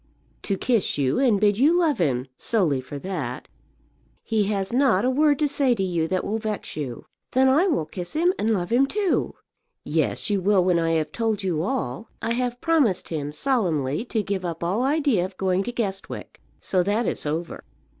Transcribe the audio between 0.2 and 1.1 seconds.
"To kiss